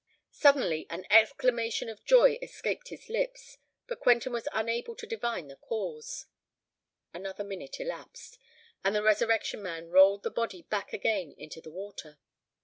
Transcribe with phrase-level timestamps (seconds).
[0.31, 5.57] Suddenly an exclamation of joy escaped his lips; but Quentin was unable to divine the
[5.57, 6.25] cause.
[7.13, 8.39] Another minute elapsed;
[8.83, 12.17] and the Resurrection Man rolled the body back again into the water.